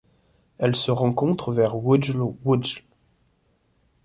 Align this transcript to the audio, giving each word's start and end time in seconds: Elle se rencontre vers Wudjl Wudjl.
Elle 0.57 0.75
se 0.75 0.89
rencontre 0.89 1.51
vers 1.51 1.77
Wudjl 1.77 2.17
Wudjl. 2.43 2.79